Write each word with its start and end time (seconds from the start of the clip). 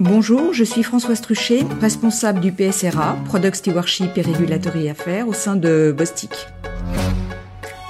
Bonjour, 0.00 0.54
je 0.54 0.64
suis 0.64 0.82
Françoise 0.82 1.20
Truchet, 1.20 1.60
responsable 1.78 2.40
du 2.40 2.52
PSRA, 2.52 3.18
Product 3.26 3.54
Stewardship 3.54 4.16
et 4.16 4.22
Regulatory 4.22 4.88
Affairs 4.88 5.28
au 5.28 5.34
sein 5.34 5.56
de 5.56 5.94
Bostik. 5.94 6.30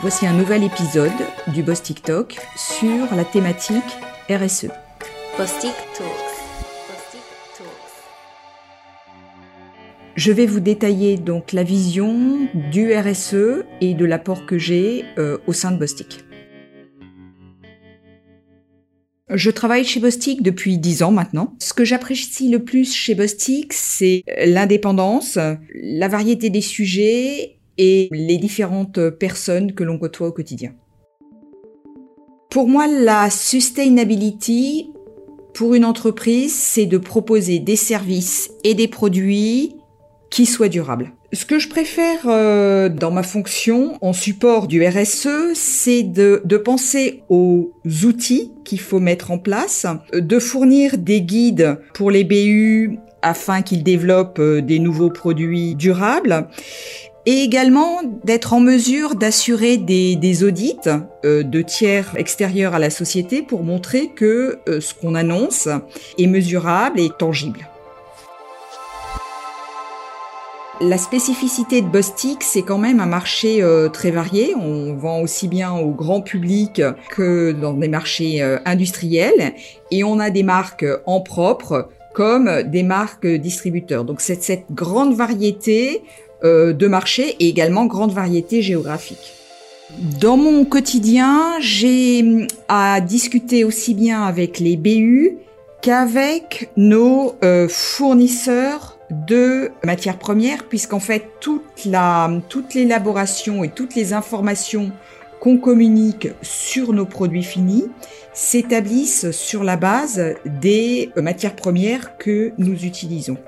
Voici 0.00 0.26
un 0.26 0.32
nouvel 0.32 0.64
épisode 0.64 1.12
du 1.54 1.62
Bostik 1.62 2.02
Talk 2.02 2.40
sur 2.56 3.14
la 3.14 3.24
thématique 3.24 3.84
RSE. 4.28 4.66
Bostik 5.38 5.70
Talks. 5.96 6.10
Je 10.16 10.32
vais 10.32 10.46
vous 10.46 10.58
détailler 10.58 11.16
donc 11.16 11.52
la 11.52 11.62
vision 11.62 12.48
du 12.72 12.92
RSE 12.92 13.62
et 13.80 13.94
de 13.94 14.04
l'apport 14.04 14.46
que 14.46 14.58
j'ai 14.58 15.04
euh, 15.16 15.38
au 15.46 15.52
sein 15.52 15.70
de 15.70 15.78
Bostik. 15.78 16.24
Je 19.32 19.50
travaille 19.50 19.84
chez 19.84 20.00
Bostik 20.00 20.42
depuis 20.42 20.78
dix 20.78 21.04
ans 21.04 21.12
maintenant. 21.12 21.54
Ce 21.60 21.72
que 21.72 21.84
j'apprécie 21.84 22.50
le 22.50 22.64
plus 22.64 22.92
chez 22.92 23.14
Bostik, 23.14 23.72
c'est 23.72 24.24
l'indépendance, 24.44 25.38
la 25.74 26.08
variété 26.08 26.50
des 26.50 26.60
sujets 26.60 27.58
et 27.78 28.08
les 28.10 28.38
différentes 28.38 29.10
personnes 29.10 29.72
que 29.72 29.84
l'on 29.84 29.98
côtoie 29.98 30.28
au 30.28 30.32
quotidien. 30.32 30.72
Pour 32.50 32.66
moi, 32.66 32.88
la 32.88 33.30
sustainability 33.30 34.90
pour 35.54 35.74
une 35.74 35.84
entreprise, 35.84 36.54
c'est 36.54 36.86
de 36.86 36.98
proposer 36.98 37.60
des 37.60 37.76
services 37.76 38.50
et 38.64 38.74
des 38.74 38.88
produits 38.88 39.74
qui 40.30 40.46
soient 40.46 40.68
durables. 40.68 41.12
Ce 41.32 41.44
que 41.44 41.58
je 41.58 41.68
préfère 41.68 42.20
euh, 42.26 42.88
dans 42.88 43.10
ma 43.10 43.22
fonction 43.22 43.96
en 44.00 44.12
support 44.12 44.66
du 44.66 44.84
RSE, 44.84 45.54
c'est 45.54 46.02
de, 46.02 46.40
de 46.44 46.56
penser 46.56 47.22
aux 47.28 47.72
outils 48.04 48.52
qu'il 48.64 48.80
faut 48.80 49.00
mettre 49.00 49.30
en 49.30 49.38
place, 49.38 49.86
de 50.12 50.38
fournir 50.38 50.98
des 50.98 51.20
guides 51.20 51.78
pour 51.94 52.10
les 52.10 52.24
BU 52.24 52.98
afin 53.22 53.62
qu'ils 53.62 53.82
développent 53.82 54.38
euh, 54.38 54.60
des 54.60 54.78
nouveaux 54.78 55.10
produits 55.10 55.74
durables 55.74 56.48
et 57.26 57.42
également 57.42 58.00
d'être 58.24 58.54
en 58.54 58.60
mesure 58.60 59.14
d'assurer 59.14 59.76
des, 59.76 60.16
des 60.16 60.42
audits 60.42 60.78
euh, 61.24 61.42
de 61.42 61.62
tiers 61.62 62.12
extérieurs 62.16 62.74
à 62.74 62.78
la 62.78 62.90
société 62.90 63.42
pour 63.42 63.62
montrer 63.62 64.08
que 64.08 64.58
ce 64.66 64.94
qu'on 64.94 65.14
annonce 65.14 65.68
est 66.18 66.26
mesurable 66.26 66.98
et 66.98 67.10
tangible. 67.18 67.68
La 70.82 70.96
spécificité 70.96 71.82
de 71.82 71.88
Bostik, 71.88 72.42
c'est 72.42 72.62
quand 72.62 72.78
même 72.78 73.00
un 73.00 73.06
marché 73.06 73.62
euh, 73.62 73.90
très 73.90 74.10
varié. 74.10 74.54
On 74.54 74.94
vend 74.94 75.20
aussi 75.20 75.46
bien 75.46 75.72
au 75.72 75.90
grand 75.90 76.22
public 76.22 76.80
que 77.10 77.52
dans 77.52 77.74
des 77.74 77.88
marchés 77.88 78.40
euh, 78.40 78.58
industriels. 78.64 79.52
Et 79.90 80.04
on 80.04 80.18
a 80.18 80.30
des 80.30 80.42
marques 80.42 80.86
en 81.04 81.20
propre 81.20 81.90
comme 82.14 82.62
des 82.62 82.82
marques 82.82 83.26
distributeurs. 83.26 84.04
Donc 84.04 84.22
c'est 84.22 84.42
cette 84.42 84.64
grande 84.70 85.14
variété 85.14 86.00
euh, 86.44 86.72
de 86.72 86.86
marchés 86.86 87.36
et 87.40 87.48
également 87.48 87.84
grande 87.84 88.12
variété 88.12 88.62
géographique. 88.62 89.34
Dans 90.18 90.38
mon 90.38 90.64
quotidien, 90.64 91.60
j'ai 91.60 92.22
hum, 92.22 92.46
à 92.68 93.02
discuter 93.02 93.64
aussi 93.64 93.92
bien 93.92 94.22
avec 94.22 94.58
les 94.58 94.78
BU 94.78 95.36
qu'avec 95.82 96.70
nos 96.78 97.34
fournisseurs 97.68 98.99
de 99.10 99.70
matières 99.84 100.18
premières, 100.18 100.68
puisqu'en 100.68 101.00
fait 101.00 101.30
toute 101.40 101.84
la, 101.84 102.30
toute 102.48 102.74
l'élaboration 102.74 103.64
et 103.64 103.68
toutes 103.68 103.94
les 103.94 104.12
informations 104.12 104.92
qu'on 105.40 105.56
communique 105.56 106.28
sur 106.42 106.92
nos 106.92 107.06
produits 107.06 107.42
finis 107.42 107.86
s'établissent 108.32 109.30
sur 109.32 109.64
la 109.64 109.76
base 109.76 110.34
des 110.44 111.10
matières 111.16 111.56
premières 111.56 112.16
que 112.18 112.52
nous 112.58 112.84
utilisons. 112.84 113.38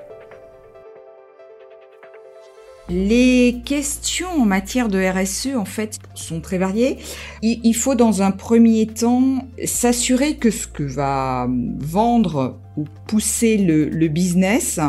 Les 2.89 3.61
questions 3.63 4.41
en 4.41 4.45
matière 4.45 4.89
de 4.89 4.99
RSE, 4.99 5.55
en 5.55 5.63
fait, 5.63 5.99
sont 6.15 6.41
très 6.41 6.57
variées. 6.57 6.97
Il 7.41 7.73
faut 7.73 7.95
dans 7.95 8.21
un 8.21 8.31
premier 8.31 8.87
temps 8.87 9.47
s'assurer 9.63 10.35
que 10.35 10.51
ce 10.51 10.67
que 10.67 10.83
va 10.83 11.47
vendre 11.79 12.59
ou 12.75 12.83
pousser 13.07 13.57
le 13.57 14.07
business 14.09 14.81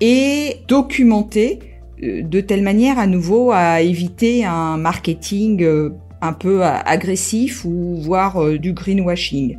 et 0.00 0.56
documenter 0.68 1.60
euh, 2.02 2.22
de 2.22 2.40
telle 2.40 2.62
manière 2.62 2.98
à 2.98 3.06
nouveau 3.06 3.50
à 3.52 3.80
éviter 3.80 4.44
un 4.44 4.76
marketing 4.76 5.62
euh, 5.62 5.90
un 6.20 6.32
peu 6.32 6.62
agressif 6.64 7.64
ou 7.64 7.96
voire 8.00 8.42
euh, 8.42 8.58
du 8.58 8.72
greenwashing. 8.72 9.56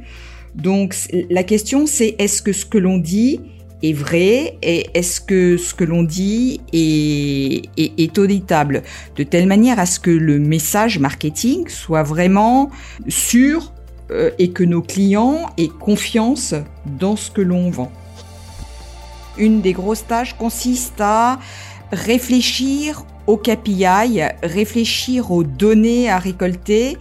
Donc 0.55 0.95
la 1.29 1.43
question 1.43 1.85
c'est 1.85 2.15
est-ce 2.17 2.41
que 2.41 2.53
ce 2.53 2.65
que 2.65 2.77
l'on 2.77 2.97
dit 2.97 3.39
est 3.81 3.93
vrai 3.93 4.57
et 4.61 4.87
est-ce 4.93 5.21
que 5.21 5.57
ce 5.57 5.73
que 5.73 5.83
l'on 5.83 6.03
dit 6.03 6.59
est, 6.73 8.17
auditable 8.17 8.83
de 9.15 9.23
telle 9.23 9.47
manière 9.47 9.79
à 9.79 9.85
ce 9.85 9.99
que 9.99 10.09
le 10.09 10.39
message 10.39 10.99
marketing 10.99 11.67
soit 11.69 12.03
vraiment 12.03 12.71
sûr 13.07 13.71
et 14.39 14.49
que 14.49 14.63
nos 14.63 14.81
clients 14.81 15.45
aient 15.57 15.69
confiance 15.69 16.55
dans 16.99 17.15
ce 17.15 17.29
que 17.29 17.41
l'on 17.41 17.69
vend 17.69 17.91
une 19.39 19.61
des 19.61 19.73
grosses 19.73 20.05
tâches 20.05 20.35
consiste 20.37 20.99
à 20.99 21.39
réfléchir 21.91 23.05
aux 23.25 23.37
KPI, 23.37 24.21
réfléchir 24.43 25.31
aux 25.31 25.43
données 25.43 26.09
à 26.09 26.19
récolter 26.19 26.97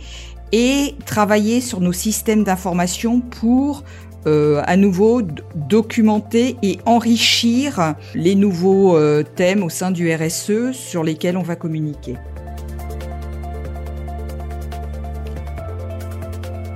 et 0.53 0.95
travailler 1.05 1.61
sur 1.61 1.81
nos 1.81 1.93
systèmes 1.93 2.45
d'information 2.45 3.21
pour 3.21 3.85
euh, 4.27 4.63
à 4.67 4.77
nouveau 4.77 5.23
documenter 5.55 6.57
et 6.63 6.79
enrichir 6.87 7.95
les 8.15 8.35
nouveaux 8.35 8.97
euh, 8.97 9.23
thèmes 9.23 9.63
au 9.63 9.69
sein 9.69 9.91
du 9.91 10.13
RSE 10.13 10.73
sur 10.73 11.05
lesquels 11.05 11.37
on 11.37 11.43
va 11.43 11.57
communiquer. 11.57 12.17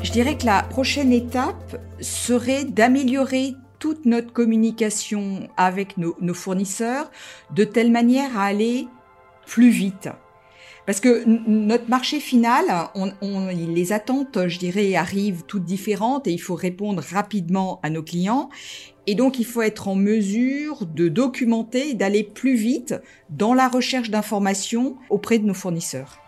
Je 0.02 0.10
dirais 0.12 0.36
que 0.36 0.46
la 0.46 0.62
prochaine 0.62 1.12
étape 1.12 1.80
serait 2.00 2.64
d'améliorer 2.64 3.54
toute 3.82 4.06
notre 4.06 4.32
communication 4.32 5.48
avec 5.56 5.96
nos, 5.98 6.34
fournisseurs 6.34 7.10
de 7.52 7.64
telle 7.64 7.90
manière 7.90 8.38
à 8.38 8.44
aller 8.44 8.86
plus 9.44 9.70
vite. 9.70 10.08
Parce 10.86 11.00
que 11.00 11.24
notre 11.26 11.88
marché 11.88 12.20
final, 12.20 12.64
les 13.52 13.92
attentes, 13.92 14.46
je 14.46 14.58
dirais, 14.60 14.94
arrivent 14.94 15.42
toutes 15.48 15.64
différentes 15.64 16.28
et 16.28 16.30
il 16.30 16.40
faut 16.40 16.54
répondre 16.54 17.02
rapidement 17.02 17.80
à 17.82 17.90
nos 17.90 18.04
clients. 18.04 18.50
Et 19.08 19.16
donc, 19.16 19.40
il 19.40 19.44
faut 19.44 19.62
être 19.62 19.88
en 19.88 19.96
mesure 19.96 20.86
de 20.86 21.08
documenter 21.08 21.90
et 21.90 21.94
d'aller 21.94 22.22
plus 22.22 22.54
vite 22.54 22.94
dans 23.30 23.52
la 23.52 23.66
recherche 23.66 24.10
d'informations 24.10 24.96
auprès 25.10 25.40
de 25.40 25.44
nos 25.44 25.54
fournisseurs. 25.54 26.21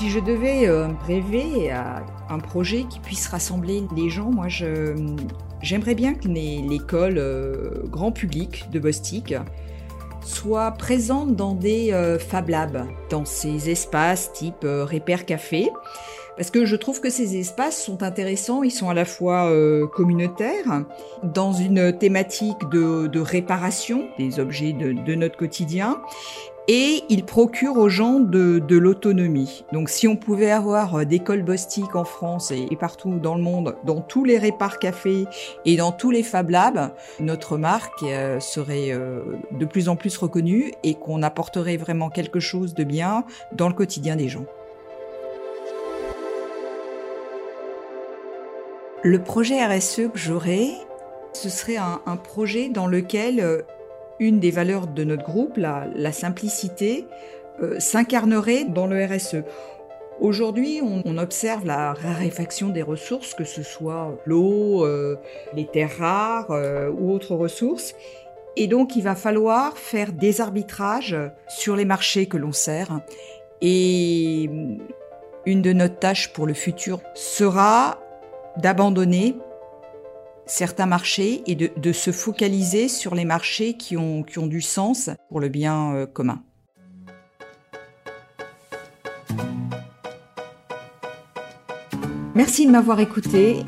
Si 0.00 0.08
je 0.08 0.18
devais 0.18 0.66
euh, 0.66 0.88
rêver 1.06 1.70
à 1.70 2.02
un 2.30 2.38
projet 2.38 2.84
qui 2.88 3.00
puisse 3.00 3.28
rassembler 3.28 3.82
les 3.94 4.08
gens, 4.08 4.30
moi 4.30 4.46
j'aimerais 4.48 5.94
bien 5.94 6.14
que 6.14 6.26
l'école 6.26 7.18
euh, 7.18 7.82
grand 7.84 8.10
public 8.10 8.70
de 8.72 8.78
Bostik 8.78 9.34
soit 10.24 10.70
présente 10.70 11.36
dans 11.36 11.52
des 11.52 11.92
euh, 11.92 12.18
Fab 12.18 12.48
Labs, 12.48 12.86
dans 13.10 13.26
ces 13.26 13.68
espaces 13.68 14.32
type 14.32 14.62
Repère 14.62 15.26
Café, 15.26 15.68
parce 16.38 16.50
que 16.50 16.64
je 16.64 16.76
trouve 16.76 17.02
que 17.02 17.10
ces 17.10 17.36
espaces 17.36 17.84
sont 17.84 18.02
intéressants, 18.02 18.62
ils 18.62 18.70
sont 18.70 18.88
à 18.88 18.94
la 18.94 19.04
fois 19.04 19.52
communautaires, 19.92 20.82
dans 21.22 21.52
une 21.52 21.98
thématique 21.98 22.66
de, 22.70 23.20
réparation 23.20 24.08
des 24.18 24.40
objets 24.40 24.72
de, 24.72 25.14
notre 25.14 25.36
quotidien, 25.36 26.00
et 26.72 27.02
il 27.08 27.24
procure 27.24 27.78
aux 27.78 27.88
gens 27.88 28.20
de, 28.20 28.76
l'autonomie. 28.76 29.64
Donc 29.72 29.88
si 29.88 30.06
on 30.06 30.14
pouvait 30.14 30.52
avoir 30.52 30.94
euh, 30.94 31.04
des 31.04 31.18
cols 31.18 31.42
Bostik 31.42 31.96
en 31.96 32.04
France 32.04 32.52
et, 32.52 32.76
partout 32.76 33.18
dans 33.18 33.34
le 33.34 33.42
monde, 33.42 33.74
dans 33.82 34.00
tous 34.00 34.22
les 34.24 34.38
répars 34.38 34.78
cafés 34.78 35.24
et 35.64 35.76
dans 35.76 35.90
tous 35.90 36.12
les 36.12 36.22
Fab 36.22 36.48
Labs, 36.48 36.92
notre 37.18 37.58
marque 37.58 38.04
euh, 38.04 38.38
serait 38.38 38.92
euh, 38.92 39.20
de 39.50 39.64
plus 39.64 39.88
en 39.88 39.96
plus 39.96 40.16
reconnue 40.16 40.72
et 40.84 40.94
qu'on 40.94 41.24
apporterait 41.24 41.76
vraiment 41.76 42.08
quelque 42.08 42.38
chose 42.38 42.72
de 42.72 42.84
bien 42.84 43.24
dans 43.50 43.66
le 43.66 43.74
quotidien 43.74 44.14
des 44.14 44.28
gens. 44.28 44.46
Le 49.02 49.20
projet 49.20 49.66
RSE 49.66 50.12
que 50.12 50.18
j'aurais, 50.18 50.68
ce 51.32 51.48
serait 51.48 51.78
un 51.78 52.16
projet 52.16 52.68
dans 52.68 52.86
lequel 52.86 53.64
une 54.20 54.38
des 54.38 54.52
valeurs 54.52 54.86
de 54.86 55.02
notre 55.02 55.24
groupe, 55.24 55.56
la, 55.56 56.12
simplicité, 56.12 57.06
euh, 57.62 57.80
s'incarnerait 57.80 58.64
dans 58.64 58.86
le 58.86 59.04
RSE. 59.04 59.42
Aujourd'hui, 60.20 60.82
on, 60.82 61.16
observe 61.16 61.64
la 61.64 61.94
raréfaction 61.94 62.68
des 62.68 62.82
ressources, 62.82 63.32
que 63.32 63.44
ce 63.44 63.62
soit 63.62 64.14
l'eau, 64.26 64.84
euh, 64.84 65.16
les 65.54 65.66
terres 65.66 65.96
rares 65.98 66.50
euh, 66.50 66.90
ou 66.90 67.10
autres 67.10 67.34
ressources. 67.34 67.94
Et 68.56 68.66
donc, 68.66 68.96
il 68.96 69.02
va 69.02 69.14
falloir 69.14 69.78
faire 69.78 70.12
des 70.12 70.42
arbitrages 70.42 71.16
sur 71.48 71.74
les 71.74 71.86
marchés 71.86 72.26
que 72.26 72.36
l'on 72.36 72.52
sert. 72.52 73.00
Et 73.62 74.50
une 75.46 75.62
de 75.62 75.72
nos 75.72 75.88
tâches 75.88 76.32
pour 76.34 76.46
le 76.46 76.52
futur 76.52 77.00
sera 77.14 77.98
d'abandonner 78.58 79.36
certains 80.50 80.86
marchés 80.86 81.42
et 81.46 81.54
de, 81.54 81.92
se 81.92 82.10
focaliser 82.10 82.88
sur 82.88 83.14
les 83.14 83.24
marchés 83.24 83.74
qui 83.74 83.96
ont, 83.96 84.22
qui 84.22 84.38
ont 84.38 84.46
du 84.46 84.60
sens 84.60 85.10
pour 85.28 85.40
le 85.40 85.48
bien 85.48 85.94
euh, 85.94 86.06
commun. 86.06 86.42
Merci 92.34 92.66
de 92.66 92.70
m'avoir 92.70 93.00
écouté. 93.00 93.64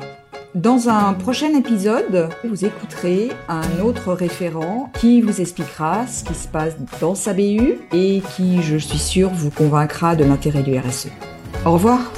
Dans 0.55 0.87
un 0.87 1.13
prochain 1.13 1.55
épisode, 1.55 2.29
vous 2.43 2.65
écouterez 2.65 3.31
un 3.47 3.79
autre 3.79 4.13
référent 4.13 4.91
qui 4.99 5.21
vous 5.21 5.41
expliquera 5.41 6.05
ce 6.05 6.23
qui 6.23 6.35
se 6.35 6.47
passe 6.47 6.75
dans 7.01 7.15
sa 7.15 7.33
BU 7.33 7.79
et 7.91 8.21
qui, 8.35 8.61
je 8.61 8.77
suis 8.77 8.99
sûre, 8.99 9.31
vous 9.31 9.49
convaincra 9.49 10.15
de 10.15 10.23
l'intérêt 10.23 10.63
du 10.63 10.77
RSE. 10.77 11.09
Au 11.65 11.71
revoir 11.71 12.11